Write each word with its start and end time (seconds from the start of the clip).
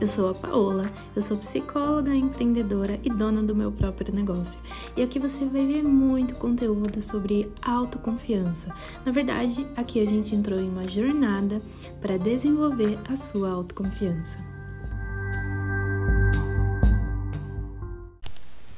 Eu 0.00 0.08
sou 0.08 0.30
a 0.30 0.34
Paola, 0.34 0.86
eu 1.14 1.20
sou 1.20 1.36
psicóloga, 1.36 2.14
empreendedora 2.14 2.98
e 3.04 3.10
dona 3.10 3.42
do 3.42 3.54
meu 3.54 3.70
próprio 3.70 4.14
negócio. 4.14 4.58
E 4.96 5.02
aqui 5.02 5.18
você 5.18 5.44
vai 5.44 5.66
ver 5.66 5.82
muito 5.82 6.36
conteúdo 6.36 7.02
sobre 7.02 7.52
autoconfiança. 7.60 8.74
Na 9.04 9.12
verdade, 9.12 9.66
aqui 9.76 10.02
a 10.02 10.06
gente 10.06 10.34
entrou 10.34 10.58
em 10.58 10.70
uma 10.70 10.88
jornada 10.88 11.60
para 12.00 12.16
desenvolver 12.16 12.98
a 13.06 13.14
sua 13.14 13.50
autoconfiança. 13.50 14.38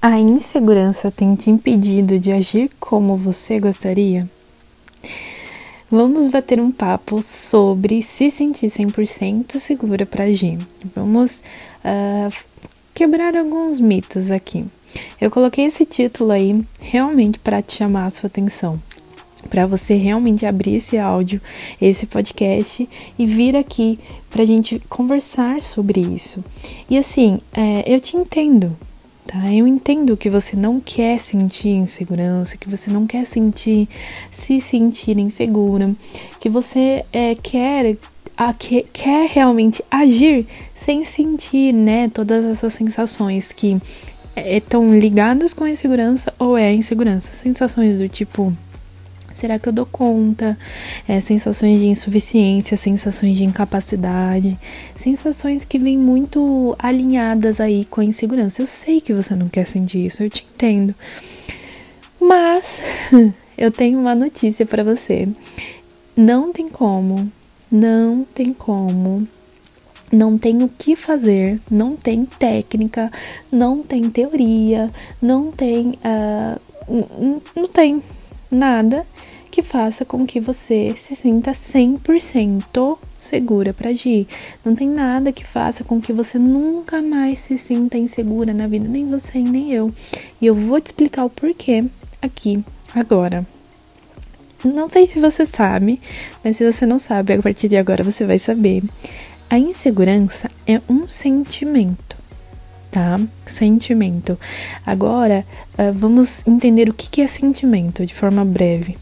A 0.00 0.18
insegurança 0.18 1.08
tem 1.12 1.36
te 1.36 1.48
impedido 1.48 2.18
de 2.18 2.32
agir 2.32 2.68
como 2.80 3.16
você 3.16 3.60
gostaria? 3.60 4.28
Vamos 5.94 6.28
bater 6.28 6.58
um 6.58 6.72
papo 6.72 7.22
sobre 7.22 8.02
se 8.02 8.30
sentir 8.30 8.68
100% 8.68 9.58
segura 9.58 10.06
para 10.06 10.24
agir. 10.24 10.56
Vamos 10.96 11.42
uh, 11.84 12.34
quebrar 12.94 13.36
alguns 13.36 13.78
mitos 13.78 14.30
aqui. 14.30 14.64
Eu 15.20 15.30
coloquei 15.30 15.66
esse 15.66 15.84
título 15.84 16.30
aí 16.32 16.64
realmente 16.80 17.38
para 17.38 17.60
te 17.60 17.76
chamar 17.76 18.06
a 18.06 18.10
sua 18.10 18.28
atenção, 18.28 18.82
para 19.50 19.66
você 19.66 19.92
realmente 19.92 20.46
abrir 20.46 20.76
esse 20.76 20.96
áudio, 20.96 21.42
esse 21.78 22.06
podcast 22.06 22.88
e 23.18 23.26
vir 23.26 23.54
aqui 23.54 23.98
para 24.30 24.44
a 24.44 24.46
gente 24.46 24.78
conversar 24.88 25.60
sobre 25.60 26.00
isso. 26.00 26.42
E 26.88 26.96
assim, 26.96 27.38
é, 27.52 27.84
eu 27.86 28.00
te 28.00 28.16
entendo, 28.16 28.74
tá? 29.26 29.52
Eu 29.52 29.66
entendo 29.66 30.16
que 30.16 30.30
você 30.30 30.56
não 30.56 30.80
quer 30.80 31.22
sentir 31.22 31.70
insegurança, 31.70 32.56
que 32.56 32.68
você 32.68 32.90
não 32.90 33.06
quer 33.06 33.26
sentir 33.26 33.88
se 34.30 34.60
sentir 34.60 35.18
insegura, 35.18 35.94
que 36.40 36.48
você 36.48 37.04
é, 37.12 37.34
quer 37.34 37.96
a, 38.36 38.52
que, 38.52 38.84
quer 38.92 39.28
realmente 39.28 39.84
agir 39.90 40.46
sem 40.74 41.04
sentir, 41.04 41.72
né, 41.72 42.08
todas 42.08 42.44
essas 42.44 42.72
sensações 42.74 43.52
que 43.52 43.80
estão 44.36 44.92
é, 44.92 44.98
ligadas 44.98 45.52
com 45.52 45.64
a 45.64 45.70
insegurança 45.70 46.32
ou 46.38 46.56
é 46.56 46.68
a 46.68 46.72
insegurança, 46.72 47.32
sensações 47.32 47.98
do 47.98 48.08
tipo 48.08 48.56
Será 49.34 49.58
que 49.58 49.68
eu 49.68 49.72
dou 49.72 49.86
conta? 49.86 50.58
É, 51.06 51.20
sensações 51.20 51.78
de 51.78 51.86
insuficiência, 51.86 52.76
sensações 52.76 53.36
de 53.36 53.44
incapacidade, 53.44 54.58
sensações 54.94 55.64
que 55.64 55.78
vêm 55.78 55.98
muito 55.98 56.74
alinhadas 56.78 57.60
aí 57.60 57.84
com 57.84 58.00
a 58.00 58.04
insegurança. 58.04 58.62
Eu 58.62 58.66
sei 58.66 59.00
que 59.00 59.12
você 59.12 59.34
não 59.34 59.48
quer 59.48 59.66
sentir 59.66 60.06
isso, 60.06 60.22
eu 60.22 60.30
te 60.30 60.46
entendo. 60.54 60.94
Mas 62.20 62.80
eu 63.56 63.70
tenho 63.70 63.98
uma 63.98 64.14
notícia 64.14 64.64
para 64.66 64.84
você. 64.84 65.28
Não 66.16 66.52
tem 66.52 66.68
como, 66.68 67.30
não 67.70 68.26
tem 68.34 68.52
como 68.52 69.26
não 70.12 70.36
tem 70.36 70.62
o 70.62 70.68
que 70.68 70.94
fazer, 70.94 71.58
não 71.70 71.96
tem 71.96 72.26
técnica, 72.26 73.10
não 73.50 73.82
tem 73.82 74.10
teoria, 74.10 74.90
não 75.20 75.50
tem. 75.50 75.98
Uh, 76.04 77.40
não 77.56 77.66
tem 77.66 78.02
nada 78.52 79.06
que 79.50 79.62
faça 79.62 80.04
com 80.04 80.26
que 80.26 80.40
você 80.40 80.94
se 80.96 81.14
sinta 81.14 81.52
100% 81.52 82.98
segura 83.18 83.74
para 83.74 83.90
agir. 83.90 84.26
Não 84.64 84.74
tem 84.74 84.88
nada 84.88 85.30
que 85.30 85.44
faça 85.44 85.84
com 85.84 86.00
que 86.00 86.12
você 86.12 86.38
nunca 86.38 87.02
mais 87.02 87.40
se 87.40 87.58
sinta 87.58 87.98
insegura 87.98 88.54
na 88.54 88.66
vida, 88.66 88.88
nem 88.88 89.08
você 89.10 89.38
nem 89.40 89.72
eu. 89.72 89.92
E 90.40 90.46
eu 90.46 90.54
vou 90.54 90.80
te 90.80 90.86
explicar 90.86 91.24
o 91.24 91.30
porquê 91.30 91.84
aqui 92.20 92.64
agora. 92.94 93.46
Não 94.64 94.88
sei 94.88 95.06
se 95.06 95.18
você 95.18 95.44
sabe, 95.44 96.00
mas 96.42 96.56
se 96.56 96.70
você 96.70 96.86
não 96.86 96.98
sabe, 96.98 97.32
a 97.32 97.42
partir 97.42 97.68
de 97.68 97.76
agora 97.76 98.04
você 98.04 98.24
vai 98.24 98.38
saber. 98.38 98.82
A 99.50 99.58
insegurança 99.58 100.48
é 100.66 100.80
um 100.88 101.08
sentimento 101.08 102.21
tá? 102.92 103.18
Sentimento. 103.46 104.38
Agora, 104.86 105.44
uh, 105.78 105.92
vamos 105.94 106.46
entender 106.46 106.88
o 106.90 106.94
que 106.94 107.22
é 107.22 107.26
sentimento 107.26 108.06
de 108.06 108.14
forma 108.14 108.44
breve. 108.44 108.96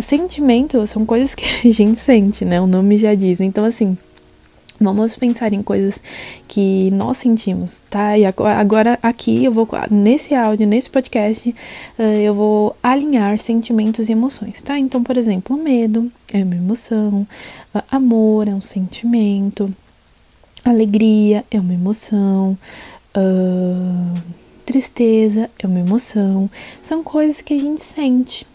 Sentimento 0.00 0.84
são 0.86 1.06
coisas 1.06 1.34
que 1.34 1.44
a 1.68 1.70
gente 1.70 2.00
sente, 2.00 2.44
né? 2.44 2.60
O 2.60 2.66
nome 2.66 2.96
já 2.96 3.14
diz. 3.14 3.40
Então, 3.40 3.64
assim, 3.64 3.96
Vamos 4.80 5.16
pensar 5.16 5.52
em 5.52 5.62
coisas 5.62 6.02
que 6.48 6.90
nós 6.90 7.18
sentimos, 7.18 7.84
tá? 7.88 8.18
E 8.18 8.24
agora 8.26 8.98
aqui 9.00 9.44
eu 9.44 9.52
vou, 9.52 9.68
nesse 9.88 10.34
áudio, 10.34 10.66
nesse 10.66 10.90
podcast, 10.90 11.54
eh, 11.96 12.22
eu 12.22 12.34
vou 12.34 12.76
alinhar 12.82 13.38
sentimentos 13.38 14.08
e 14.08 14.12
emoções, 14.12 14.60
tá? 14.62 14.76
Então, 14.76 15.00
por 15.00 15.16
exemplo, 15.16 15.56
medo 15.56 16.10
é 16.32 16.42
uma 16.42 16.56
emoção, 16.56 17.24
amor 17.88 18.48
é 18.48 18.50
um 18.50 18.60
sentimento, 18.60 19.72
alegria 20.64 21.44
é 21.50 21.60
uma 21.60 21.74
emoção, 21.74 22.58
uh, 23.16 24.22
tristeza 24.64 25.50
é 25.58 25.66
uma 25.66 25.80
emoção, 25.80 26.50
são 26.82 27.02
coisas 27.02 27.40
que 27.40 27.54
a 27.54 27.58
gente 27.58 27.82
sente. 27.82 28.46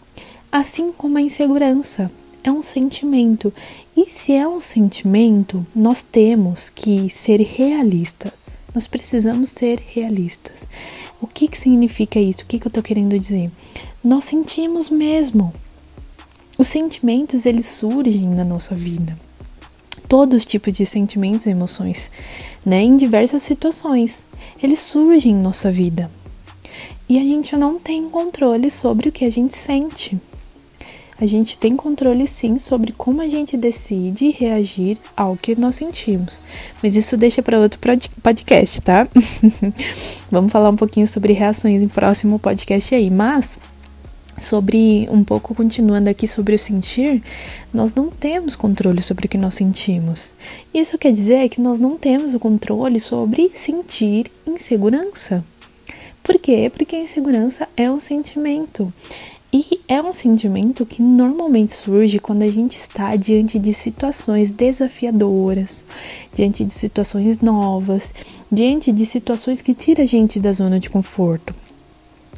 Assim 0.50 0.90
como 0.92 1.16
a 1.16 1.22
insegurança 1.22 2.10
é 2.42 2.50
um 2.50 2.62
sentimento. 2.62 3.52
E 3.96 4.10
se 4.10 4.32
é 4.32 4.46
um 4.46 4.60
sentimento, 4.60 5.64
nós 5.74 6.02
temos 6.02 6.70
que 6.70 7.08
ser 7.10 7.40
realistas. 7.40 8.32
Nós 8.74 8.86
precisamos 8.86 9.50
ser 9.50 9.80
realistas. 9.86 10.66
O 11.20 11.26
que, 11.26 11.48
que 11.48 11.58
significa 11.58 12.18
isso? 12.18 12.42
O 12.42 12.46
que, 12.46 12.58
que 12.58 12.66
eu 12.66 12.70
estou 12.70 12.82
querendo 12.82 13.18
dizer? 13.18 13.50
Nós 14.02 14.24
sentimos 14.24 14.88
mesmo. 14.88 15.52
Os 16.56 16.68
sentimentos, 16.68 17.46
eles 17.46 17.66
surgem 17.66 18.28
na 18.28 18.44
nossa 18.44 18.74
vida. 18.74 19.16
Todos 20.10 20.38
os 20.38 20.44
tipos 20.44 20.72
de 20.72 20.84
sentimentos 20.84 21.46
e 21.46 21.50
emoções, 21.50 22.10
né? 22.66 22.82
Em 22.82 22.96
diversas 22.96 23.44
situações 23.44 24.26
eles 24.60 24.80
surgem 24.80 25.30
em 25.30 25.36
nossa 25.36 25.70
vida. 25.70 26.10
E 27.08 27.16
a 27.16 27.22
gente 27.22 27.56
não 27.56 27.78
tem 27.78 28.10
controle 28.10 28.72
sobre 28.72 29.08
o 29.08 29.12
que 29.12 29.24
a 29.24 29.30
gente 29.30 29.56
sente. 29.56 30.18
A 31.20 31.26
gente 31.26 31.56
tem 31.56 31.76
controle 31.76 32.26
sim 32.26 32.58
sobre 32.58 32.90
como 32.90 33.22
a 33.22 33.28
gente 33.28 33.56
decide 33.56 34.30
reagir 34.30 34.98
ao 35.16 35.36
que 35.36 35.54
nós 35.54 35.76
sentimos. 35.76 36.42
Mas 36.82 36.96
isso 36.96 37.16
deixa 37.16 37.40
para 37.40 37.60
outro 37.60 37.78
podcast, 38.20 38.80
tá? 38.80 39.06
Vamos 40.28 40.50
falar 40.50 40.70
um 40.70 40.76
pouquinho 40.76 41.06
sobre 41.06 41.34
reações 41.34 41.82
em 41.82 41.88
próximo 41.88 42.36
podcast 42.36 42.92
aí. 42.96 43.10
Mas 43.10 43.60
sobre 44.38 45.08
um 45.10 45.22
pouco 45.22 45.54
continuando 45.54 46.08
aqui 46.08 46.26
sobre 46.26 46.54
o 46.54 46.58
sentir, 46.58 47.22
nós 47.72 47.94
não 47.94 48.08
temos 48.08 48.56
controle 48.56 49.02
sobre 49.02 49.26
o 49.26 49.28
que 49.28 49.38
nós 49.38 49.54
sentimos. 49.54 50.32
Isso 50.72 50.98
quer 50.98 51.12
dizer 51.12 51.48
que 51.48 51.60
nós 51.60 51.78
não 51.78 51.96
temos 51.96 52.34
o 52.34 52.40
controle 52.40 53.00
sobre 53.00 53.50
sentir 53.54 54.26
insegurança. 54.46 55.44
Por 56.22 56.38
quê? 56.38 56.70
Porque 56.72 56.96
a 56.96 57.02
insegurança 57.02 57.68
é 57.76 57.90
um 57.90 58.00
sentimento. 58.00 58.92
E 59.52 59.80
é 59.88 60.00
um 60.00 60.12
sentimento 60.12 60.86
que 60.86 61.02
normalmente 61.02 61.72
surge 61.72 62.20
quando 62.20 62.42
a 62.42 62.48
gente 62.48 62.76
está 62.76 63.16
diante 63.16 63.58
de 63.58 63.74
situações 63.74 64.52
desafiadoras, 64.52 65.84
diante 66.32 66.64
de 66.64 66.72
situações 66.72 67.40
novas, 67.40 68.14
diante 68.50 68.92
de 68.92 69.04
situações 69.04 69.60
que 69.60 69.74
tiram 69.74 70.04
a 70.04 70.06
gente 70.06 70.38
da 70.38 70.52
zona 70.52 70.78
de 70.78 70.88
conforto. 70.88 71.52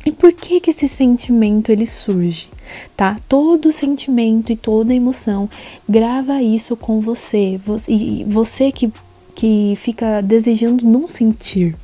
E 0.04 0.10
por 0.10 0.32
que 0.32 0.60
que 0.60 0.70
esse 0.70 0.88
sentimento 0.88 1.70
ele 1.70 1.86
surge, 1.86 2.48
tá? 2.96 3.16
Todo 3.28 3.70
sentimento 3.70 4.52
e 4.52 4.56
toda 4.56 4.92
emoção, 4.92 5.48
grava 5.88 6.42
isso 6.42 6.76
com 6.76 7.00
você, 7.00 7.60
você 7.64 7.92
e 7.92 8.24
você 8.24 8.72
que 8.72 8.92
que 9.34 9.74
fica 9.76 10.20
desejando 10.20 10.84
não 10.84 11.08
sentir. 11.08 11.74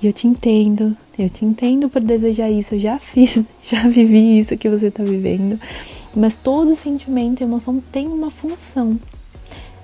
E 0.00 0.06
eu 0.06 0.12
te 0.12 0.26
entendo, 0.26 0.96
eu 1.18 1.28
te 1.28 1.44
entendo 1.44 1.88
por 1.88 2.00
desejar 2.02 2.50
isso, 2.50 2.74
eu 2.74 2.78
já 2.78 2.98
fiz, 3.00 3.44
já 3.64 3.88
vivi 3.88 4.38
isso 4.38 4.56
que 4.56 4.68
você 4.68 4.86
está 4.86 5.02
vivendo. 5.02 5.58
Mas 6.14 6.36
todo 6.36 6.74
sentimento 6.74 7.40
e 7.40 7.44
emoção 7.44 7.82
tem 7.92 8.06
uma 8.06 8.30
função. 8.30 8.98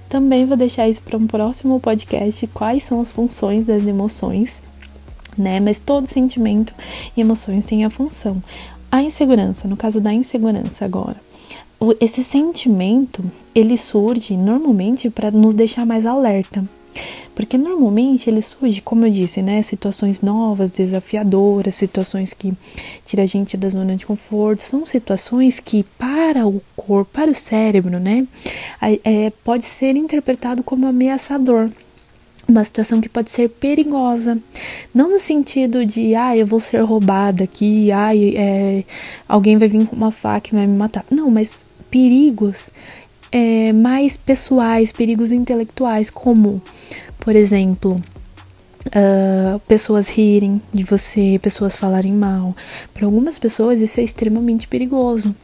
Também 0.09 0.45
vou 0.45 0.57
deixar 0.57 0.89
isso 0.89 1.03
para 1.03 1.17
um 1.17 1.27
próximo 1.27 1.81
podcast, 1.81 2.47
quais 2.49 2.85
são 2.85 3.01
as 3.01 3.13
funções 3.13 3.67
das 3.67 3.87
emoções 3.87 4.63
né? 5.37 5.61
Mas 5.61 5.81
todo 5.81 6.07
sentimento 6.07 6.75
e 7.17 7.21
emoções 7.21 7.67
têm 7.67 7.85
a 7.85 7.91
função. 7.91 8.43
A 8.91 9.03
insegurança, 9.03 9.67
no 9.67 9.77
caso 9.77 10.01
da 10.01 10.13
insegurança 10.13 10.85
agora, 10.85 11.17
esse 12.01 12.23
sentimento 12.23 13.25
ele 13.55 13.77
surge 13.77 14.37
normalmente 14.37 15.11
para 15.11 15.31
nos 15.31 15.55
deixar 15.55 15.85
mais 15.85 16.07
alerta. 16.07 16.65
Porque 17.35 17.57
normalmente 17.57 18.29
ele 18.29 18.43
surge, 18.43 18.83
como 18.83 19.07
eu 19.07 19.11
disse, 19.11 19.41
né, 19.41 19.63
situações 19.63 20.21
novas, 20.21 20.71
desafiadoras, 20.71 21.75
situações 21.75 22.35
que 22.35 22.53
tiram 23.05 23.25
a 23.25 23.27
gente 23.27 23.57
da 23.57 23.71
zona 23.71 23.97
de 23.97 24.05
conforto, 24.05 24.63
são 24.63 24.85
situações 24.85 25.59
que 25.59 25.83
para 25.83 26.47
o 26.47 26.61
corpo, 26.77 27.11
para 27.11 27.31
o 27.31 27.35
cérebro, 27.35 27.99
né, 27.99 28.29
é, 29.03 29.33
pode 29.43 29.65
ser 29.65 29.97
interpretado 29.97 30.63
como 30.63 30.87
ameaçador 30.87 31.71
uma 32.53 32.65
situação 32.65 33.01
que 33.01 33.09
pode 33.09 33.31
ser 33.31 33.49
perigosa. 33.49 34.39
Não 34.95 35.11
no 35.11 35.19
sentido 35.19 35.85
de, 35.85 36.15
ah, 36.15 36.37
eu 36.37 36.47
vou 36.47 36.61
ser 36.61 36.83
roubada 36.83 37.45
aqui, 37.45 37.91
ah, 37.91 38.15
é, 38.15 38.85
alguém 39.29 39.59
vai 39.59 39.69
vir 39.69 39.87
com 39.87 39.97
uma 39.97 40.13
faca 40.13 40.51
e 40.51 40.57
vai 40.57 40.67
me 40.67 40.77
matar. 40.77 41.05
Não, 41.11 41.31
mas 41.31 41.67
perigos 41.91 42.71
é, 43.33 43.73
mais 43.73 44.17
pessoais, 44.17 44.93
perigos 44.93 45.33
intelectuais, 45.33 46.11
como 46.11 46.61
Por 47.19 47.37
exemplo, 47.37 48.03
uh, 48.87 49.59
pessoas 49.61 50.09
rirem 50.09 50.61
de 50.73 50.83
você, 50.83 51.39
pessoas 51.41 51.77
falarem 51.77 52.13
mal. 52.13 52.55
Para 52.93 53.07
algumas 53.07 53.39
pessoas 53.39 53.81
isso 53.81 54.01
é 54.01 54.03
extremamente 54.03 54.67
perigoso. 54.67 55.35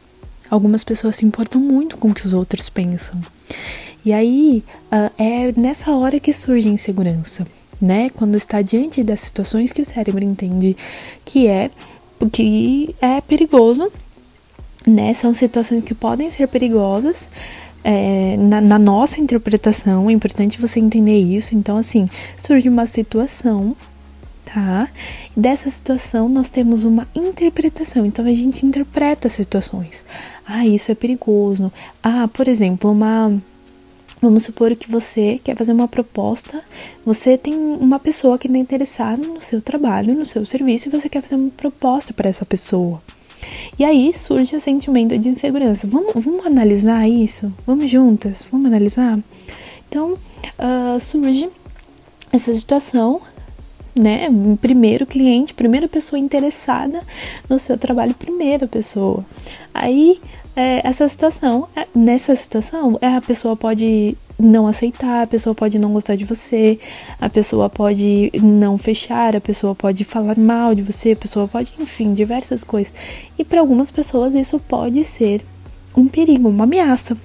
Algumas 0.49 0.83
pessoas 0.83 1.15
se 1.15 1.25
importam 1.25 1.61
muito 1.61 1.97
com 1.97 2.09
o 2.09 2.13
que 2.13 2.25
os 2.25 2.33
outros 2.33 2.69
pensam. 2.69 3.19
E 4.05 4.13
aí 4.13 4.63
uh, 4.91 5.11
é 5.17 5.53
nessa 5.59 5.91
hora 5.91 6.19
que 6.19 6.31
surge 6.31 6.69
a 6.69 6.71
insegurança, 6.71 7.45
né? 7.81 8.09
Quando 8.09 8.35
está 8.35 8.61
diante 8.61 9.03
das 9.03 9.21
situações 9.21 9.71
que 9.71 9.81
o 9.81 9.85
cérebro 9.85 10.23
entende 10.23 10.75
que 11.25 11.47
é 11.47 11.69
que 12.31 12.95
é 13.01 13.21
perigoso, 13.21 13.91
né? 14.85 15.13
São 15.13 15.33
situações 15.33 15.83
que 15.83 15.93
podem 15.93 16.29
ser 16.31 16.47
perigosas. 16.47 17.29
É, 17.81 18.35
na, 18.37 18.59
na 18.59 18.77
nossa 18.77 19.21
interpretação, 19.21 20.09
é 20.09 20.13
importante 20.13 20.59
você 20.59 20.81
entender 20.81 21.17
isso. 21.17 21.55
Então, 21.55 21.77
assim, 21.77 22.09
surge 22.37 22.67
uma 22.67 22.85
situação 22.85 23.73
tá? 24.53 24.89
E 25.35 25.39
dessa 25.39 25.69
situação 25.69 26.27
nós 26.27 26.49
temos 26.49 26.83
uma 26.83 27.07
interpretação, 27.15 28.05
então 28.05 28.25
a 28.25 28.33
gente 28.33 28.65
interpreta 28.65 29.29
situações. 29.29 30.03
Ah, 30.45 30.65
isso 30.65 30.91
é 30.91 30.95
perigoso. 30.95 31.71
Ah, 32.01 32.27
por 32.27 32.47
exemplo, 32.47 32.91
uma 32.91 33.39
Vamos 34.21 34.43
supor 34.43 34.75
que 34.75 34.91
você 34.91 35.39
quer 35.41 35.55
fazer 35.55 35.71
uma 35.71 35.87
proposta, 35.87 36.61
você 37.05 37.37
tem 37.37 37.55
uma 37.55 37.99
pessoa 37.99 38.37
que 38.37 38.47
está 38.47 38.59
interessada 38.59 39.25
no 39.25 39.41
seu 39.41 39.61
trabalho, 39.61 40.13
no 40.13 40.25
seu 40.25 40.45
serviço, 40.45 40.89
e 40.89 40.91
você 40.91 41.07
quer 41.07 41.21
fazer 41.21 41.35
uma 41.35 41.49
proposta 41.51 42.13
para 42.13 42.27
essa 42.27 42.45
pessoa. 42.45 43.01
E 43.77 43.85
aí 43.85 44.11
surge 44.17 44.55
o 44.55 44.59
sentimento 44.59 45.17
de 45.17 45.29
insegurança. 45.29 45.87
Vamos, 45.87 46.11
vamos 46.21 46.45
analisar 46.45 47.07
isso? 47.07 47.53
Vamos 47.65 47.89
juntas? 47.89 48.45
Vamos 48.51 48.67
analisar? 48.67 49.17
Então, 49.87 50.13
uh, 50.13 50.99
surge 50.99 51.49
essa 52.31 52.53
situação, 52.53 53.21
né? 53.95 54.27
Primeiro 54.61 55.05
cliente, 55.05 55.53
primeira 55.53 55.87
pessoa 55.87 56.19
interessada 56.19 57.01
no 57.49 57.57
seu 57.57 57.77
trabalho, 57.77 58.13
primeira 58.13 58.67
pessoa. 58.67 59.25
Aí 59.73 60.19
é, 60.59 60.81
essa 60.83 61.07
situação, 61.07 61.69
é, 61.73 61.87
nessa 61.95 62.35
situação, 62.35 62.97
é, 62.99 63.15
a 63.15 63.21
pessoa 63.21 63.55
pode 63.55 64.17
não 64.37 64.67
aceitar, 64.67 65.23
a 65.23 65.27
pessoa 65.27 65.55
pode 65.55 65.79
não 65.79 65.93
gostar 65.93 66.17
de 66.17 66.25
você, 66.25 66.77
a 67.17 67.29
pessoa 67.29 67.69
pode 67.69 68.29
não 68.43 68.77
fechar, 68.77 69.37
a 69.37 69.39
pessoa 69.39 69.73
pode 69.73 70.03
falar 70.03 70.37
mal 70.37 70.75
de 70.75 70.81
você, 70.81 71.13
a 71.13 71.15
pessoa 71.15 71.47
pode, 71.47 71.71
enfim, 71.79 72.13
diversas 72.13 72.61
coisas. 72.61 72.93
E 73.37 73.45
para 73.45 73.61
algumas 73.61 73.89
pessoas 73.89 74.35
isso 74.35 74.59
pode 74.59 75.01
ser 75.05 75.41
um 75.95 76.09
perigo, 76.09 76.49
uma 76.49 76.65
ameaça, 76.65 77.17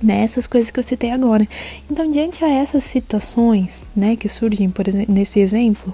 né? 0.00 0.22
Essas 0.22 0.46
coisas 0.46 0.70
que 0.70 0.78
eu 0.78 0.84
citei 0.84 1.10
agora. 1.10 1.48
Então, 1.90 2.08
diante 2.08 2.44
a 2.44 2.48
essas 2.48 2.84
situações, 2.84 3.82
né, 3.96 4.14
que 4.14 4.28
surgem, 4.28 4.70
por 4.70 4.86
exemplo, 4.86 5.12
nesse 5.12 5.40
exemplo, 5.40 5.92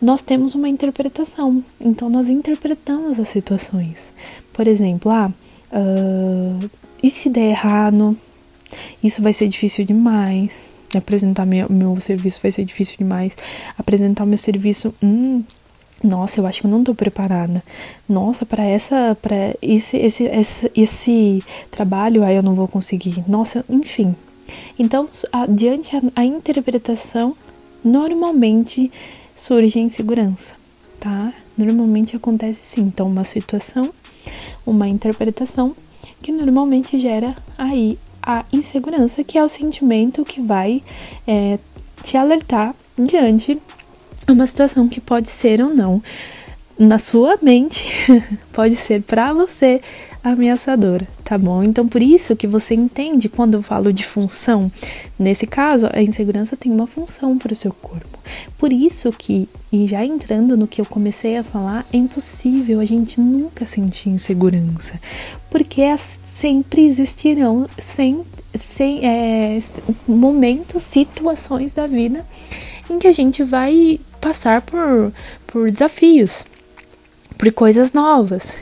nós 0.00 0.22
temos 0.22 0.54
uma 0.54 0.68
interpretação. 0.68 1.64
Então, 1.80 2.08
nós 2.08 2.28
interpretamos 2.28 3.18
as 3.18 3.28
situações. 3.28 4.12
Por 4.52 4.68
exemplo, 4.68 5.10
ah, 5.10 5.32
Uh, 5.72 6.70
e 7.02 7.10
se 7.10 7.28
der 7.28 7.50
errado, 7.50 8.16
isso 9.02 9.22
vai 9.22 9.32
ser 9.32 9.48
difícil 9.48 9.84
demais. 9.84 10.70
Apresentar 10.94 11.46
meu, 11.46 11.70
meu 11.70 12.00
serviço 12.00 12.40
vai 12.42 12.50
ser 12.50 12.64
difícil 12.64 12.96
demais. 12.98 13.32
Apresentar 13.78 14.26
meu 14.26 14.38
serviço, 14.38 14.94
hum, 15.02 15.42
nossa, 16.02 16.40
eu 16.40 16.46
acho 16.46 16.60
que 16.60 16.66
eu 16.66 16.70
não 16.70 16.82
tô 16.82 16.94
preparada. 16.94 17.62
Nossa, 18.08 18.46
para 18.46 18.64
essa, 18.64 19.16
para 19.20 19.54
esse, 19.60 19.96
esse, 19.96 20.24
esse, 20.24 20.70
esse 20.74 21.42
trabalho, 21.70 22.24
aí 22.24 22.36
eu 22.36 22.42
não 22.42 22.54
vou 22.54 22.66
conseguir. 22.66 23.22
Nossa, 23.28 23.64
enfim. 23.68 24.14
Então, 24.78 25.08
adiante 25.30 25.94
a, 25.94 26.02
a 26.16 26.24
interpretação, 26.24 27.36
normalmente 27.84 28.90
surge 29.36 29.78
a 29.78 29.82
insegurança, 29.82 30.54
tá? 30.98 31.32
Normalmente 31.56 32.16
acontece 32.16 32.60
sim. 32.62 32.82
Então, 32.82 33.06
uma 33.06 33.24
situação 33.24 33.92
uma 34.66 34.88
interpretação 34.88 35.74
que 36.22 36.32
normalmente 36.32 36.98
gera 37.00 37.36
aí 37.56 37.98
a 38.22 38.44
insegurança, 38.52 39.24
que 39.24 39.38
é 39.38 39.44
o 39.44 39.48
sentimento 39.48 40.24
que 40.24 40.40
vai 40.40 40.82
é, 41.26 41.58
te 42.02 42.16
alertar 42.16 42.74
diante 42.98 43.58
uma 44.28 44.46
situação 44.46 44.88
que 44.88 45.00
pode 45.00 45.30
ser 45.30 45.62
ou 45.62 45.70
não 45.74 46.02
na 46.78 46.98
sua 46.98 47.38
mente, 47.42 47.86
pode 48.52 48.76
ser 48.76 49.02
para 49.02 49.32
você 49.32 49.82
ameaçadora, 50.24 51.06
tá 51.24 51.36
bom? 51.36 51.62
Então 51.62 51.86
por 51.86 52.02
isso 52.02 52.36
que 52.36 52.46
você 52.46 52.74
entende 52.74 53.28
quando 53.28 53.54
eu 53.54 53.62
falo 53.62 53.92
de 53.92 54.04
função, 54.04 54.70
nesse 55.18 55.46
caso 55.46 55.88
a 55.92 56.02
insegurança 56.02 56.56
tem 56.56 56.72
uma 56.72 56.86
função 56.86 57.36
para 57.36 57.52
o 57.52 57.56
seu 57.56 57.72
corpo. 57.72 58.19
Por 58.58 58.72
isso 58.72 59.12
que, 59.12 59.48
e 59.72 59.86
já 59.86 60.04
entrando 60.04 60.56
no 60.56 60.66
que 60.66 60.80
eu 60.80 60.86
comecei 60.86 61.36
a 61.36 61.44
falar, 61.44 61.86
é 61.92 61.96
impossível 61.96 62.80
a 62.80 62.84
gente 62.84 63.20
nunca 63.20 63.66
sentir 63.66 64.08
insegurança, 64.08 65.00
porque 65.50 65.82
sempre 65.98 66.84
existirão 66.86 67.68
sem, 67.78 68.22
sem, 68.58 69.06
é, 69.06 69.58
momentos, 70.06 70.82
situações 70.82 71.72
da 71.72 71.86
vida 71.86 72.26
em 72.88 72.98
que 72.98 73.06
a 73.06 73.12
gente 73.12 73.42
vai 73.42 74.00
passar 74.20 74.62
por, 74.62 75.12
por 75.46 75.70
desafios, 75.70 76.44
por 77.38 77.50
coisas 77.52 77.92
novas 77.92 78.58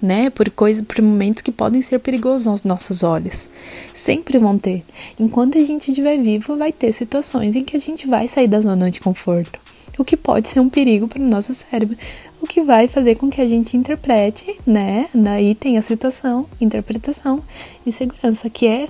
né? 0.00 0.30
Por 0.30 0.50
coisas, 0.50 0.84
por 0.84 1.00
momentos 1.00 1.42
que 1.42 1.50
podem 1.50 1.82
ser 1.82 1.98
perigosos 1.98 2.46
aos 2.46 2.62
nossos 2.62 3.02
olhos. 3.02 3.48
Sempre 3.94 4.38
vão 4.38 4.58
ter. 4.58 4.84
Enquanto 5.18 5.58
a 5.58 5.64
gente 5.64 5.90
estiver 5.90 6.18
vivo, 6.18 6.56
vai 6.56 6.72
ter 6.72 6.92
situações 6.92 7.56
em 7.56 7.64
que 7.64 7.76
a 7.76 7.80
gente 7.80 8.06
vai 8.06 8.28
sair 8.28 8.48
da 8.48 8.60
zona 8.60 8.90
de 8.90 9.00
conforto. 9.00 9.58
O 9.98 10.04
que 10.04 10.16
pode 10.16 10.48
ser 10.48 10.60
um 10.60 10.68
perigo 10.68 11.08
para 11.08 11.20
o 11.20 11.28
nosso 11.28 11.54
cérebro. 11.54 11.96
O 12.40 12.46
que 12.46 12.60
vai 12.60 12.86
fazer 12.86 13.16
com 13.16 13.30
que 13.30 13.40
a 13.40 13.48
gente 13.48 13.76
interprete, 13.76 14.58
né? 14.66 15.08
Daí 15.14 15.54
tem 15.54 15.78
a 15.78 15.82
situação, 15.82 16.46
interpretação 16.60 17.42
e 17.84 17.90
segurança, 17.90 18.50
que 18.50 18.66
é 18.66 18.88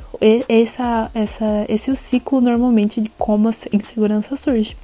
essa, 0.49 1.11
essa, 1.15 1.65
esse 1.69 1.89
é 1.89 1.93
o 1.93 1.97
ciclo 1.97 2.41
normalmente 2.41 3.01
de 3.01 3.09
como 3.17 3.49
a 3.49 3.53
insegurança 3.73 4.37
surge. 4.37 4.77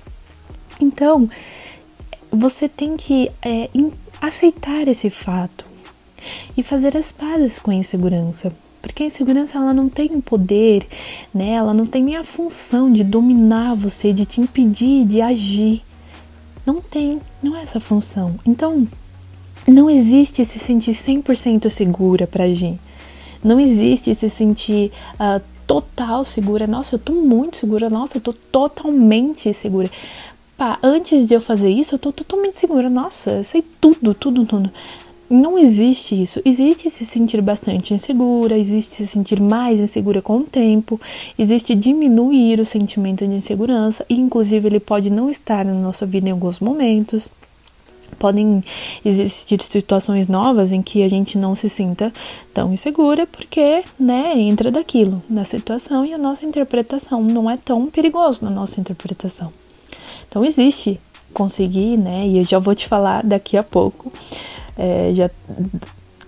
Então, 0.80 1.28
você 2.30 2.68
tem 2.68 2.96
que 2.96 3.30
é, 3.42 3.68
aceitar 4.20 4.86
esse 4.86 5.10
fato 5.10 5.71
e 6.56 6.62
fazer 6.62 6.96
as 6.96 7.12
pazes 7.12 7.58
com 7.58 7.70
a 7.70 7.74
insegurança. 7.74 8.52
Porque 8.80 9.04
a 9.04 9.06
insegurança 9.06 9.58
ela 9.58 9.72
não 9.72 9.88
tem 9.88 10.20
poder, 10.20 10.86
né? 11.32 11.50
Ela 11.50 11.72
não 11.72 11.86
tem 11.86 12.02
nem 12.02 12.16
a 12.16 12.24
função 12.24 12.92
de 12.92 13.04
dominar 13.04 13.76
você, 13.76 14.12
de 14.12 14.26
te 14.26 14.40
impedir 14.40 15.06
de 15.06 15.20
agir. 15.20 15.82
Não 16.66 16.80
tem, 16.80 17.20
não 17.42 17.56
é 17.56 17.62
essa 17.62 17.78
função. 17.78 18.34
Então, 18.44 18.86
não 19.66 19.88
existe 19.88 20.44
se 20.44 20.58
sentir 20.58 20.94
100% 20.94 21.68
segura 21.70 22.26
para 22.26 22.44
agir. 22.44 22.78
Não 23.42 23.60
existe 23.60 24.14
se 24.14 24.28
sentir 24.28 24.92
uh, 25.14 25.40
total 25.66 26.24
segura. 26.24 26.66
Nossa, 26.66 26.96
eu 26.96 26.98
tô 26.98 27.12
muito 27.12 27.56
segura. 27.56 27.88
Nossa, 27.88 28.16
eu 28.16 28.20
tô 28.20 28.32
totalmente 28.32 29.52
segura. 29.54 29.90
Pá, 30.56 30.78
antes 30.82 31.26
de 31.26 31.34
eu 31.34 31.40
fazer 31.40 31.70
isso, 31.70 31.94
eu 31.94 31.98
tô 31.98 32.12
totalmente 32.12 32.58
segura. 32.58 32.90
Nossa, 32.90 33.30
eu 33.30 33.44
sei 33.44 33.62
tudo, 33.80 34.14
tudo, 34.14 34.44
tudo. 34.44 34.70
Não 35.32 35.58
existe 35.58 36.20
isso. 36.20 36.42
Existe 36.44 36.90
se 36.90 37.06
sentir 37.06 37.40
bastante 37.40 37.94
insegura, 37.94 38.58
existe 38.58 38.96
se 38.96 39.06
sentir 39.06 39.40
mais 39.40 39.80
insegura 39.80 40.20
com 40.20 40.36
o 40.36 40.42
tempo, 40.42 41.00
existe 41.38 41.74
diminuir 41.74 42.60
o 42.60 42.66
sentimento 42.66 43.26
de 43.26 43.32
insegurança, 43.32 44.04
e 44.10 44.20
inclusive 44.20 44.68
ele 44.68 44.78
pode 44.78 45.08
não 45.08 45.30
estar 45.30 45.64
na 45.64 45.72
nossa 45.72 46.04
vida 46.04 46.28
em 46.28 46.32
alguns 46.32 46.60
momentos. 46.60 47.30
Podem 48.18 48.62
existir 49.02 49.62
situações 49.62 50.28
novas 50.28 50.70
em 50.70 50.82
que 50.82 51.02
a 51.02 51.08
gente 51.08 51.38
não 51.38 51.54
se 51.54 51.70
sinta 51.70 52.12
tão 52.52 52.70
insegura 52.70 53.26
porque, 53.26 53.84
né, 53.98 54.34
entra 54.36 54.70
daquilo 54.70 55.22
na 55.30 55.46
situação 55.46 56.04
e 56.04 56.12
a 56.12 56.18
nossa 56.18 56.44
interpretação 56.44 57.22
não 57.22 57.50
é 57.50 57.56
tão 57.56 57.86
perigoso 57.86 58.44
na 58.44 58.50
nossa 58.50 58.78
interpretação. 58.78 59.50
Então 60.28 60.44
existe 60.44 61.00
conseguir, 61.32 61.96
né, 61.96 62.26
e 62.28 62.36
eu 62.36 62.44
já 62.44 62.58
vou 62.58 62.74
te 62.74 62.86
falar 62.86 63.24
daqui 63.24 63.56
a 63.56 63.62
pouco 63.62 64.12
é, 64.76 65.12
já 65.14 65.30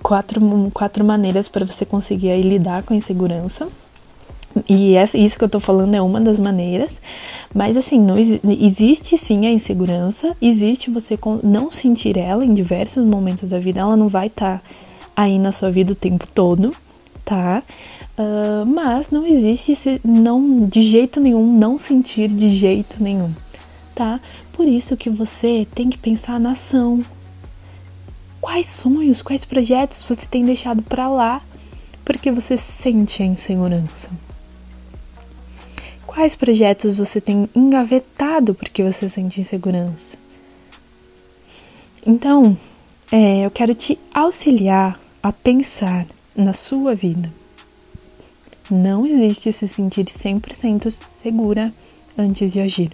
quatro, 0.02 0.70
quatro 0.72 1.04
maneiras 1.04 1.48
para 1.48 1.64
você 1.64 1.84
conseguir 1.84 2.30
aí 2.30 2.42
lidar 2.42 2.82
com 2.82 2.92
a 2.92 2.96
insegurança. 2.96 3.68
E 4.68 4.94
essa, 4.94 5.18
isso 5.18 5.36
que 5.36 5.44
eu 5.44 5.48
tô 5.48 5.58
falando 5.58 5.94
é 5.94 6.00
uma 6.00 6.20
das 6.20 6.38
maneiras, 6.38 7.00
mas 7.52 7.76
assim, 7.76 7.98
não 7.98 8.16
existe 8.16 9.18
sim 9.18 9.46
a 9.46 9.50
insegurança, 9.50 10.36
existe 10.40 10.90
você 10.90 11.18
não 11.42 11.72
sentir 11.72 12.16
ela 12.16 12.44
em 12.44 12.54
diversos 12.54 13.04
momentos 13.04 13.48
da 13.48 13.58
vida, 13.58 13.80
ela 13.80 13.96
não 13.96 14.08
vai 14.08 14.28
estar 14.28 14.58
tá 14.58 14.64
aí 15.16 15.40
na 15.40 15.50
sua 15.50 15.72
vida 15.72 15.92
o 15.92 15.96
tempo 15.96 16.26
todo, 16.32 16.72
tá? 17.24 17.64
Uh, 18.16 18.64
mas 18.64 19.10
não 19.10 19.26
existe 19.26 19.72
esse, 19.72 20.00
não, 20.04 20.66
de 20.66 20.82
jeito 20.82 21.20
nenhum, 21.20 21.52
não 21.52 21.76
sentir 21.76 22.28
de 22.28 22.56
jeito 22.56 23.02
nenhum, 23.02 23.32
tá? 23.92 24.20
Por 24.52 24.68
isso 24.68 24.96
que 24.96 25.10
você 25.10 25.66
tem 25.74 25.90
que 25.90 25.98
pensar 25.98 26.38
na 26.38 26.52
ação, 26.52 27.04
Quais 28.44 28.66
sonhos, 28.66 29.22
quais 29.22 29.42
projetos 29.46 30.04
você 30.06 30.26
tem 30.26 30.44
deixado 30.44 30.82
para 30.82 31.08
lá 31.08 31.40
porque 32.04 32.30
você 32.30 32.58
sente 32.58 33.22
a 33.22 33.26
insegurança? 33.26 34.10
Quais 36.06 36.36
projetos 36.36 36.98
você 36.98 37.22
tem 37.22 37.48
engavetado 37.54 38.54
porque 38.54 38.82
você 38.82 39.08
sente 39.08 39.40
insegurança? 39.40 40.18
Então, 42.06 42.54
é, 43.10 43.46
eu 43.46 43.50
quero 43.50 43.74
te 43.74 43.98
auxiliar 44.12 45.00
a 45.22 45.32
pensar 45.32 46.06
na 46.36 46.52
sua 46.52 46.94
vida. 46.94 47.32
Não 48.70 49.06
existe 49.06 49.54
se 49.54 49.66
sentir 49.66 50.04
100% 50.04 50.94
segura 51.22 51.72
antes 52.18 52.52
de 52.52 52.60
agir. 52.60 52.92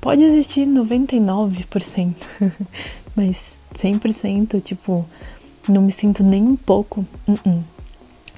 Pode 0.00 0.22
existir 0.22 0.66
99%, 0.66 2.14
mas 3.14 3.60
100%, 3.74 4.62
tipo, 4.62 5.04
não 5.68 5.82
me 5.82 5.92
sinto 5.92 6.22
nem 6.22 6.42
um 6.42 6.56
pouco. 6.56 7.04
Uh 7.26 7.34
-uh. 7.34 7.62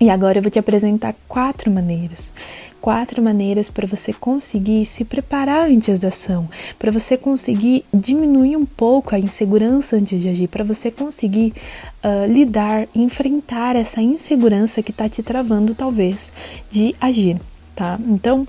E 0.01 0.11
agora 0.11 0.39
eu 0.39 0.43
vou 0.43 0.51
te 0.51 0.59
apresentar 0.59 1.15
quatro 1.29 1.71
maneiras. 1.71 2.33
Quatro 2.81 3.23
maneiras 3.23 3.71
para 3.71 3.87
você 3.87 4.13
conseguir 4.13 4.85
se 4.85 5.05
preparar 5.05 5.71
antes 5.71 6.01
da 6.01 6.09
ação, 6.09 6.49
para 6.77 6.91
você 6.91 7.17
conseguir 7.17 7.85
diminuir 7.95 8.57
um 8.57 8.67
pouco 8.67 9.15
a 9.15 9.19
insegurança 9.21 9.95
antes 9.95 10.21
de 10.21 10.29
agir, 10.29 10.49
para 10.49 10.65
você 10.65 10.91
conseguir 10.91 11.55
uh, 12.03 12.27
lidar, 12.27 12.89
enfrentar 12.93 13.77
essa 13.77 14.03
insegurança 14.03 14.83
que 14.83 14.91
está 14.91 15.09
te 15.09 15.23
travando, 15.23 15.77
talvez, 15.77 16.33
de 16.69 16.97
agir, 17.01 17.41
tá? 17.77 18.01
Então, 18.05 18.45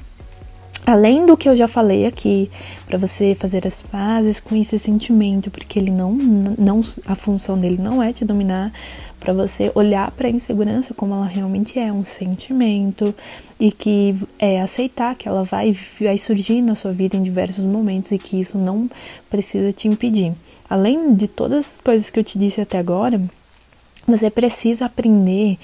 Além 0.86 1.26
do 1.26 1.38
que 1.38 1.48
eu 1.48 1.56
já 1.56 1.68
falei 1.68 2.06
aqui, 2.06 2.52
para 2.86 2.98
você 2.98 3.34
fazer 3.34 3.66
as 3.66 3.82
pazes 3.82 4.42
com 4.42 4.54
esse 4.54 4.78
sentimento, 4.78 5.50
porque 5.50 5.80
ele 5.80 5.92
não, 5.92 6.12
não 6.12 6.82
a 7.06 7.16
função 7.16 7.58
dele 7.58 7.82
não 7.82 8.04
é 8.04 8.12
te 8.12 8.26
dominar, 8.26 8.72
para 9.18 9.32
você 9.32 9.72
olhar 9.74 10.12
para 10.12 10.28
a 10.28 10.32
insegurança 10.32 10.94
como 10.94 11.14
ela 11.14 11.26
realmente 11.26 11.80
é, 11.80 11.94
um 11.94 12.04
sentimento 12.04 13.16
e 13.58 13.72
que 13.72 14.14
é 14.38 14.60
aceitar 14.60 15.16
que 15.16 15.30
ela 15.30 15.46
vai 15.46 15.74
vai 16.02 16.18
surgir 16.18 16.62
na 16.62 16.76
sua 16.76 16.92
vida 16.92 17.16
em 17.16 17.24
diversos 17.24 17.64
momentos 17.64 18.12
e 18.12 18.18
que 18.18 18.38
isso 18.38 18.58
não 18.58 18.90
precisa 19.30 19.72
te 19.72 19.88
impedir. 19.88 20.34
Além 20.70 21.16
de 21.16 21.30
todas 21.30 21.60
essas 21.60 21.80
coisas 21.80 22.10
que 22.10 22.20
eu 22.20 22.24
te 22.26 22.38
disse 22.38 22.60
até 22.60 22.78
agora, 22.78 23.22
você 24.08 24.30
precisa 24.30 24.86
aprender, 24.86 25.58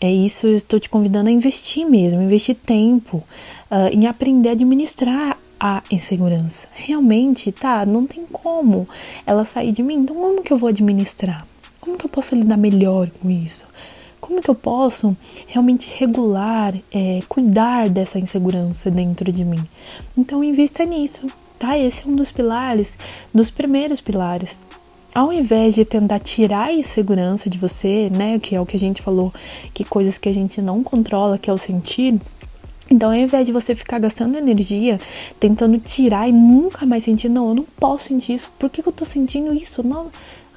é 0.00 0.10
isso 0.10 0.46
eu 0.46 0.56
estou 0.56 0.78
te 0.78 0.88
convidando 0.88 1.28
a 1.28 1.32
investir 1.32 1.86
mesmo, 1.86 2.20
investir 2.20 2.54
tempo 2.54 3.22
uh, 3.70 3.88
em 3.92 4.06
aprender 4.06 4.50
a 4.50 4.52
administrar 4.52 5.38
a 5.58 5.82
insegurança. 5.90 6.68
Realmente, 6.74 7.50
tá, 7.50 7.86
não 7.86 8.06
tem 8.06 8.26
como 8.26 8.86
ela 9.26 9.44
sair 9.44 9.72
de 9.72 9.82
mim, 9.82 9.94
então 9.94 10.16
como 10.16 10.42
que 10.42 10.52
eu 10.52 10.58
vou 10.58 10.68
administrar? 10.68 11.46
Como 11.80 11.96
que 11.96 12.04
eu 12.04 12.10
posso 12.10 12.34
lidar 12.34 12.56
melhor 12.56 13.08
com 13.22 13.30
isso? 13.30 13.66
Como 14.20 14.42
que 14.42 14.50
eu 14.50 14.54
posso 14.54 15.16
realmente 15.46 15.88
regular, 15.96 16.74
é, 16.92 17.20
cuidar 17.28 17.88
dessa 17.88 18.18
insegurança 18.18 18.90
dentro 18.90 19.32
de 19.32 19.44
mim? 19.44 19.62
Então 20.16 20.42
invista 20.42 20.84
nisso, 20.84 21.30
tá? 21.58 21.78
Esse 21.78 22.02
é 22.02 22.08
um 22.08 22.16
dos 22.16 22.32
pilares, 22.32 22.98
dos 23.32 23.50
primeiros 23.50 24.00
pilares 24.00 24.58
ao 25.16 25.32
invés 25.32 25.74
de 25.74 25.82
tentar 25.82 26.18
tirar 26.18 26.64
a 26.64 26.72
insegurança 26.74 27.48
de 27.48 27.56
você, 27.56 28.10
né, 28.10 28.38
que 28.38 28.54
é 28.54 28.60
o 28.60 28.66
que 28.66 28.76
a 28.76 28.78
gente 28.78 29.00
falou, 29.00 29.32
que 29.72 29.82
coisas 29.82 30.18
que 30.18 30.28
a 30.28 30.34
gente 30.34 30.60
não 30.60 30.84
controla, 30.84 31.38
que 31.38 31.48
é 31.48 31.52
o 31.54 31.56
sentir, 31.56 32.20
então, 32.90 33.08
ao 33.08 33.16
invés 33.16 33.46
de 33.46 33.52
você 33.52 33.74
ficar 33.74 33.98
gastando 33.98 34.36
energia 34.36 35.00
tentando 35.40 35.78
tirar 35.78 36.28
e 36.28 36.32
nunca 36.32 36.84
mais 36.84 37.02
sentir, 37.02 37.30
não, 37.30 37.48
eu 37.48 37.54
não 37.54 37.66
posso 37.80 38.08
sentir 38.08 38.34
isso, 38.34 38.50
por 38.58 38.68
que, 38.68 38.86
eu 38.86 38.92
tô 38.92 39.06
sentindo 39.06 39.54
isso? 39.54 39.82
Não, 39.82 40.10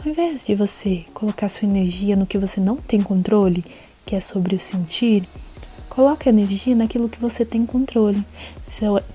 ao 0.04 0.12
invés 0.12 0.46
de 0.46 0.54
você 0.56 1.06
colocar 1.14 1.48
sua 1.48 1.66
energia 1.66 2.18
no 2.18 2.26
que 2.26 2.38
você 2.38 2.60
não 2.60 2.76
tem 2.76 3.02
controle, 3.02 3.64
que 4.06 4.14
é 4.14 4.20
sobre 4.20 4.58
o 4.58 4.60
sentir, 4.60 5.24
coloque 5.88 6.28
a 6.28 6.34
energia 6.34 6.76
naquilo 6.76 7.08
que 7.08 7.20
você 7.20 7.46
tem 7.46 7.66
controle, 7.66 8.22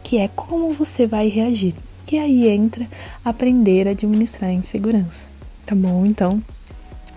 que 0.02 0.16
é 0.16 0.26
como 0.26 0.72
você 0.72 1.06
vai 1.06 1.28
reagir. 1.28 1.74
E 2.10 2.18
aí 2.18 2.48
entra 2.48 2.86
aprender 3.24 3.88
a 3.88 3.90
administrar 3.90 4.48
a 4.48 4.54
insegurança 4.54 5.33
tá 5.64 5.75
bom? 5.75 6.04
Então, 6.06 6.42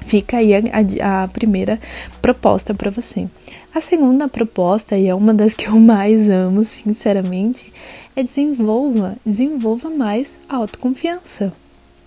fica 0.05 0.37
aí 0.37 0.53
a, 0.55 1.23
a, 1.23 1.27
primeira 1.27 1.79
proposta 2.21 2.73
para 2.73 2.89
você. 2.89 3.27
A 3.73 3.81
segunda 3.81 4.27
proposta, 4.27 4.97
e 4.97 5.07
é 5.07 5.13
uma 5.13 5.33
das 5.33 5.53
que 5.53 5.67
eu 5.67 5.79
mais 5.79 6.29
amo, 6.29 6.63
sinceramente, 6.65 7.71
é 8.15 8.23
desenvolva, 8.23 9.15
desenvolva 9.25 9.89
mais 9.89 10.39
a 10.49 10.55
autoconfiança, 10.55 11.53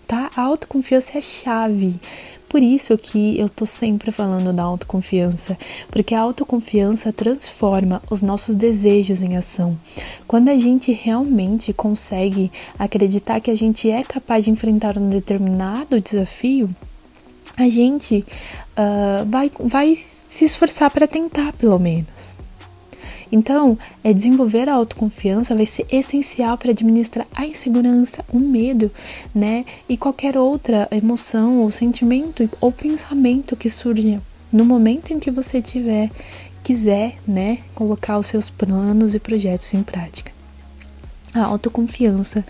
tá? 0.06 0.30
A 0.34 0.42
autoconfiança 0.42 1.12
é 1.14 1.18
a 1.18 1.22
chave. 1.22 2.00
Por 2.50 2.64
isso 2.64 2.98
que 2.98 3.38
eu 3.38 3.48
tô 3.48 3.64
sempre 3.64 4.10
falando 4.10 4.52
da 4.52 4.64
autoconfiança, 4.64 5.56
porque 5.88 6.16
a 6.16 6.20
autoconfiança 6.20 7.12
transforma 7.12 8.02
os 8.10 8.20
nossos 8.20 8.56
desejos 8.56 9.22
em 9.22 9.36
ação. 9.36 9.78
Quando 10.26 10.48
a 10.48 10.58
gente 10.58 10.90
realmente 10.90 11.72
consegue 11.72 12.50
acreditar 12.76 13.40
que 13.40 13.52
a 13.52 13.56
gente 13.56 13.88
é 13.88 14.02
capaz 14.02 14.44
de 14.44 14.50
enfrentar 14.50 14.98
um 14.98 15.08
determinado 15.08 16.00
desafio, 16.00 16.68
a 17.56 17.68
gente 17.68 18.26
uh, 18.76 19.24
vai, 19.26 19.48
vai 19.60 20.00
se 20.10 20.44
esforçar 20.44 20.90
para 20.90 21.06
tentar, 21.06 21.52
pelo 21.52 21.78
menos. 21.78 22.39
Então, 23.32 23.78
é 24.02 24.12
desenvolver 24.12 24.68
a 24.68 24.74
autoconfiança 24.74 25.54
vai 25.54 25.66
ser 25.66 25.86
essencial 25.90 26.58
para 26.58 26.72
administrar 26.72 27.26
a 27.34 27.46
insegurança, 27.46 28.24
o 28.32 28.38
medo, 28.38 28.90
né? 29.34 29.64
E 29.88 29.96
qualquer 29.96 30.36
outra 30.36 30.88
emoção 30.90 31.60
ou 31.60 31.70
sentimento 31.70 32.48
ou 32.60 32.72
pensamento 32.72 33.54
que 33.54 33.70
surja 33.70 34.20
no 34.52 34.64
momento 34.64 35.12
em 35.12 35.20
que 35.20 35.30
você 35.30 35.62
tiver 35.62 36.10
quiser, 36.62 37.16
né, 37.26 37.58
colocar 37.74 38.18
os 38.18 38.26
seus 38.26 38.50
planos 38.50 39.14
e 39.14 39.18
projetos 39.18 39.72
em 39.72 39.82
prática. 39.82 40.30
A 41.32 41.44
autoconfiança 41.44 42.44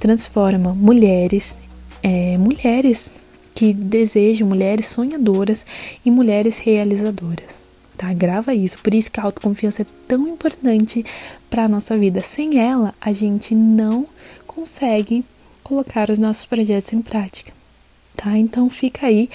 transforma 0.00 0.74
mulheres, 0.74 1.54
é, 2.02 2.36
mulheres 2.38 3.12
que 3.54 3.72
desejam, 3.72 4.48
mulheres 4.48 4.86
sonhadoras 4.86 5.64
e 6.04 6.10
mulheres 6.10 6.58
realizadoras 6.58 7.62
tá? 7.96 8.12
Grava 8.12 8.54
isso. 8.54 8.78
Por 8.78 8.94
isso 8.94 9.10
que 9.10 9.20
a 9.20 9.24
autoconfiança 9.24 9.82
é 9.82 9.86
tão 10.06 10.28
importante 10.28 11.04
para 11.48 11.68
nossa 11.68 11.96
vida. 11.96 12.20
Sem 12.20 12.58
ela, 12.58 12.94
a 13.00 13.12
gente 13.12 13.54
não 13.54 14.06
consegue 14.46 15.24
colocar 15.62 16.10
os 16.10 16.18
nossos 16.18 16.44
projetos 16.44 16.92
em 16.92 17.00
prática, 17.00 17.52
tá? 18.16 18.36
Então 18.36 18.68
fica 18.68 19.06
aí 19.06 19.30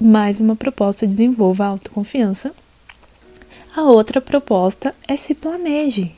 mais 0.00 0.40
uma 0.40 0.56
proposta, 0.56 1.06
desenvolva 1.06 1.64
a 1.64 1.68
autoconfiança. 1.68 2.54
A 3.76 3.82
outra 3.82 4.20
proposta 4.20 4.94
é 5.08 5.16
se 5.16 5.34
planeje. 5.34 6.12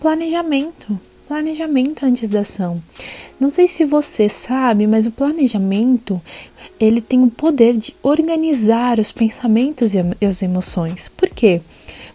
Planejamento 0.00 1.00
planejamento 1.26 2.04
antes 2.04 2.28
da 2.28 2.40
ação. 2.40 2.80
Não 3.38 3.50
sei 3.50 3.66
se 3.66 3.84
você 3.84 4.28
sabe, 4.28 4.86
mas 4.86 5.06
o 5.06 5.10
planejamento 5.10 6.20
ele 6.78 7.00
tem 7.00 7.22
o 7.22 7.30
poder 7.30 7.76
de 7.76 7.94
organizar 8.02 8.98
os 8.98 9.12
pensamentos 9.12 9.92
e 9.94 10.24
as 10.24 10.42
emoções. 10.42 11.08
Por 11.16 11.28
quê? 11.28 11.60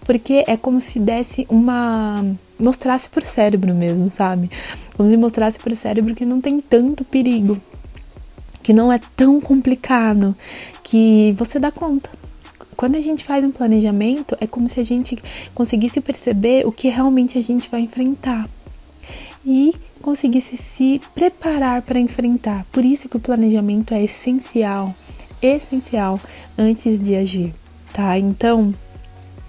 Porque 0.05 0.43
é 0.47 0.57
como 0.57 0.81
se 0.81 0.99
desse 0.99 1.45
uma 1.49 2.25
mostrasse 2.59 3.07
para 3.09 3.23
o 3.23 3.27
cérebro 3.27 3.73
mesmo, 3.73 4.09
sabe? 4.09 4.49
Como 4.95 5.09
se 5.09 5.17
mostrasse 5.17 5.59
para 5.59 5.73
o 5.73 5.75
cérebro 5.75 6.15
que 6.15 6.25
não 6.25 6.41
tem 6.41 6.59
tanto 6.59 7.05
perigo, 7.05 7.59
que 8.61 8.73
não 8.73 8.91
é 8.91 8.99
tão 9.15 9.39
complicado, 9.39 10.35
que 10.83 11.33
você 11.37 11.59
dá 11.59 11.71
conta. 11.71 12.09
Quando 12.75 12.95
a 12.95 13.01
gente 13.01 13.23
faz 13.23 13.43
um 13.43 13.51
planejamento, 13.51 14.37
é 14.39 14.47
como 14.47 14.67
se 14.67 14.79
a 14.79 14.83
gente 14.83 15.17
conseguisse 15.53 15.99
perceber 15.99 16.65
o 16.65 16.71
que 16.71 16.87
realmente 16.87 17.37
a 17.37 17.41
gente 17.41 17.69
vai 17.69 17.81
enfrentar 17.81 18.49
e 19.46 19.74
conseguisse 20.01 20.58
se 20.58 21.01
preparar 21.13 21.81
para 21.81 22.00
enfrentar. 22.00 22.65
Por 22.72 22.86
isso 22.86 23.10
que 23.10 23.17
o 23.17 23.19
planejamento 23.19 23.93
é 23.93 24.03
essencial, 24.03 24.96
essencial 25.41 26.19
antes 26.58 27.00
de 27.00 27.15
agir, 27.15 27.53
tá? 27.93 28.17
Então, 28.17 28.74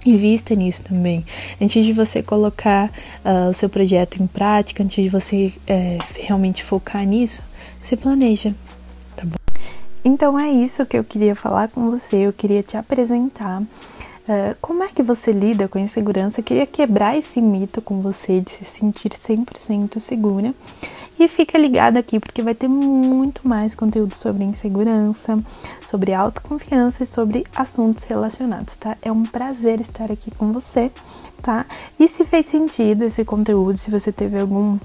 invista 0.04 0.54
nisso 0.54 0.82
também. 0.82 1.24
Antes 1.60 1.84
de 1.84 1.92
você 1.92 2.22
colocar 2.22 2.90
uh, 3.24 3.50
o 3.50 3.54
seu 3.54 3.68
projeto 3.68 4.22
em 4.22 4.26
prática, 4.26 4.82
antes 4.82 5.02
de 5.02 5.08
você 5.08 5.52
é, 5.66 5.98
realmente 6.18 6.64
focar 6.64 7.04
nisso, 7.04 7.42
se 7.82 7.96
planeja, 7.96 8.54
tá 9.16 9.24
bom? 9.24 9.36
Então 10.04 10.38
é 10.38 10.50
isso 10.50 10.86
que 10.86 10.96
eu 10.96 11.04
queria 11.04 11.34
falar 11.34 11.68
com 11.68 11.90
você. 11.90 12.16
Eu 12.16 12.32
queria 12.32 12.62
te 12.62 12.76
apresentar 12.76 13.62
Uh, 14.30 14.54
como 14.60 14.84
é 14.84 14.88
que 14.88 15.02
você 15.02 15.32
lida 15.32 15.66
com 15.66 15.76
a 15.76 15.80
insegurança? 15.80 16.38
Eu 16.38 16.44
queria 16.44 16.64
quebrar 16.64 17.18
esse 17.18 17.40
mito 17.40 17.82
com 17.82 18.00
você 18.00 18.40
de 18.40 18.52
se 18.52 18.64
sentir 18.64 19.10
100% 19.10 19.98
segura. 19.98 20.54
E 21.18 21.26
fica 21.26 21.58
ligado 21.58 21.96
aqui 21.96 22.20
porque 22.20 22.40
vai 22.40 22.54
ter 22.54 22.68
muito 22.68 23.40
mais 23.46 23.74
conteúdo 23.74 24.14
sobre 24.14 24.44
insegurança, 24.44 25.36
sobre 25.84 26.14
autoconfiança 26.14 27.02
e 27.02 27.06
sobre 27.06 27.44
assuntos 27.56 28.04
relacionados, 28.04 28.76
tá? 28.76 28.96
É 29.02 29.10
um 29.10 29.24
prazer 29.24 29.80
estar 29.80 30.12
aqui 30.12 30.30
com 30.30 30.52
você, 30.52 30.92
tá? 31.42 31.66
E 31.98 32.06
se 32.06 32.22
fez 32.22 32.46
sentido 32.46 33.02
esse 33.02 33.24
conteúdo, 33.24 33.78
se 33.78 33.90
você 33.90 34.12
teve 34.12 34.38
algum 34.38 34.78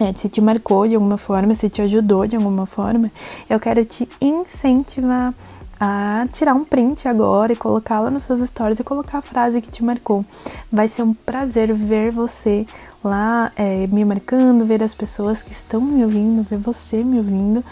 é, 0.00 0.14
se 0.14 0.30
te 0.30 0.40
marcou 0.40 0.88
de 0.88 0.94
alguma 0.94 1.18
forma, 1.18 1.54
se 1.54 1.68
te 1.68 1.82
ajudou 1.82 2.26
de 2.26 2.36
alguma 2.36 2.64
forma, 2.64 3.12
eu 3.50 3.60
quero 3.60 3.84
te 3.84 4.08
incentivar 4.18 5.34
a 5.80 6.26
tirar 6.32 6.54
um 6.54 6.64
print 6.64 7.06
agora 7.06 7.52
e 7.52 7.56
colocá-la 7.56 8.10
nos 8.10 8.24
seus 8.24 8.40
stories 8.40 8.80
e 8.80 8.84
colocar 8.84 9.18
a 9.18 9.22
frase 9.22 9.60
que 9.60 9.70
te 9.70 9.84
marcou. 9.84 10.24
Vai 10.72 10.88
ser 10.88 11.02
um 11.02 11.14
prazer 11.14 11.72
ver 11.72 12.10
você 12.10 12.66
lá 13.02 13.52
é, 13.56 13.86
me 13.86 14.04
marcando, 14.04 14.64
ver 14.64 14.82
as 14.82 14.94
pessoas 14.94 15.42
que 15.42 15.52
estão 15.52 15.80
me 15.80 16.04
ouvindo, 16.04 16.42
ver 16.42 16.58
você 16.58 17.04
me 17.04 17.18
ouvindo. 17.18 17.64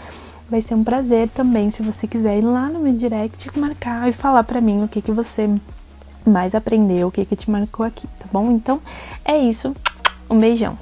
Vai 0.49 0.61
ser 0.61 0.75
um 0.75 0.83
prazer 0.83 1.29
também, 1.29 1.69
se 1.69 1.83
você 1.83 2.07
quiser 2.07 2.37
ir 2.37 2.41
lá 2.41 2.69
no 2.69 2.79
meu 2.79 2.93
direct, 2.93 3.59
marcar 3.59 4.07
e 4.07 4.13
falar 4.13 4.43
para 4.43 4.61
mim 4.61 4.83
o 4.83 4.87
que, 4.87 5.01
que 5.01 5.11
você 5.11 5.49
mais 6.25 6.55
aprendeu, 6.55 7.07
o 7.07 7.11
que, 7.11 7.25
que 7.25 7.35
te 7.35 7.51
marcou 7.51 7.85
aqui, 7.85 8.07
tá 8.19 8.25
bom? 8.31 8.51
Então 8.51 8.79
é 9.25 9.37
isso. 9.37 9.75
Um 10.29 10.39
beijão. 10.39 10.77